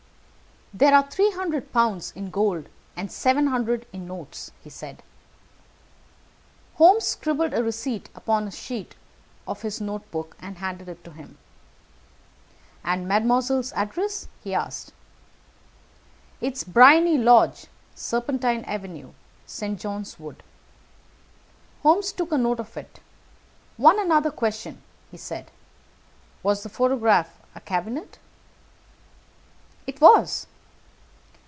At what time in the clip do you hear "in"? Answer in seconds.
2.15-2.29, 3.91-4.07